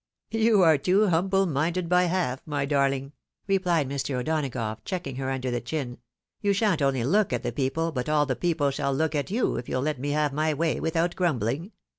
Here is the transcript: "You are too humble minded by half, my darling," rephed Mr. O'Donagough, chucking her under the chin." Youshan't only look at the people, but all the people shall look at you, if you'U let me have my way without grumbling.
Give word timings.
"You 0.31 0.63
are 0.63 0.79
too 0.79 1.09
humble 1.09 1.45
minded 1.45 1.87
by 1.87 2.05
half, 2.05 2.41
my 2.47 2.65
darling," 2.65 3.11
rephed 3.47 3.85
Mr. 3.87 4.15
O'Donagough, 4.19 4.79
chucking 4.83 5.17
her 5.17 5.29
under 5.29 5.51
the 5.51 5.61
chin." 5.61 5.99
Youshan't 6.43 6.81
only 6.81 7.03
look 7.03 7.31
at 7.31 7.43
the 7.43 7.51
people, 7.51 7.91
but 7.91 8.09
all 8.09 8.25
the 8.25 8.35
people 8.35 8.71
shall 8.71 8.93
look 8.95 9.13
at 9.13 9.29
you, 9.29 9.57
if 9.57 9.69
you'U 9.69 9.77
let 9.79 9.99
me 9.99 10.09
have 10.09 10.33
my 10.33 10.55
way 10.55 10.79
without 10.79 11.15
grumbling. 11.15 11.71